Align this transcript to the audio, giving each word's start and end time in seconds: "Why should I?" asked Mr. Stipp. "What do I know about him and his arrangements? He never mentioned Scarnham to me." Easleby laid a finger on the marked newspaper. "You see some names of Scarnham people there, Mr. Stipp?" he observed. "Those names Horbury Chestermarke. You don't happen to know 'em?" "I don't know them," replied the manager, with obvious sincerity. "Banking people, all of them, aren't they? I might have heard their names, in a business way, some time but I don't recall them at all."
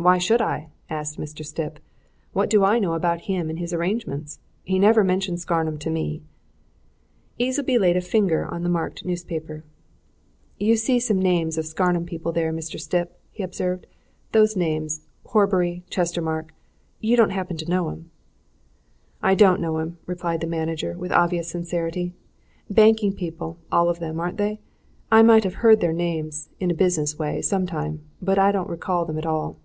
"Why 0.00 0.16
should 0.16 0.40
I?" 0.40 0.70
asked 0.88 1.18
Mr. 1.20 1.44
Stipp. 1.44 1.78
"What 2.32 2.48
do 2.48 2.64
I 2.64 2.78
know 2.78 2.94
about 2.94 3.20
him 3.28 3.50
and 3.50 3.58
his 3.58 3.74
arrangements? 3.74 4.38
He 4.64 4.78
never 4.78 5.04
mentioned 5.04 5.40
Scarnham 5.40 5.76
to 5.78 5.90
me." 5.90 6.22
Easleby 7.38 7.76
laid 7.78 7.98
a 7.98 8.00
finger 8.00 8.46
on 8.46 8.62
the 8.62 8.70
marked 8.70 9.04
newspaper. 9.04 9.62
"You 10.58 10.76
see 10.76 11.00
some 11.00 11.20
names 11.20 11.58
of 11.58 11.66
Scarnham 11.66 12.06
people 12.06 12.32
there, 12.32 12.50
Mr. 12.50 12.80
Stipp?" 12.80 13.18
he 13.30 13.42
observed. 13.42 13.86
"Those 14.32 14.56
names 14.56 15.02
Horbury 15.26 15.82
Chestermarke. 15.90 16.54
You 17.00 17.14
don't 17.14 17.28
happen 17.28 17.58
to 17.58 17.68
know 17.68 17.90
'em?" 17.90 18.10
"I 19.22 19.34
don't 19.34 19.60
know 19.60 19.76
them," 19.76 19.98
replied 20.06 20.40
the 20.40 20.46
manager, 20.46 20.96
with 20.96 21.12
obvious 21.12 21.48
sincerity. 21.50 22.14
"Banking 22.70 23.12
people, 23.12 23.58
all 23.70 23.90
of 23.90 23.98
them, 23.98 24.18
aren't 24.18 24.38
they? 24.38 24.60
I 25.12 25.20
might 25.22 25.44
have 25.44 25.56
heard 25.56 25.80
their 25.80 25.92
names, 25.92 26.48
in 26.58 26.70
a 26.70 26.74
business 26.82 27.18
way, 27.18 27.42
some 27.42 27.66
time 27.66 28.00
but 28.22 28.38
I 28.38 28.50
don't 28.50 28.70
recall 28.70 29.04
them 29.04 29.18
at 29.18 29.26
all." 29.26 29.58